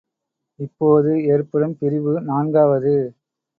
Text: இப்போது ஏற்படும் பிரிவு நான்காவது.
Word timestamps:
இப்போது 0.59 1.11
ஏற்படும் 1.25 1.77
பிரிவு 1.77 2.21
நான்காவது. 2.21 2.95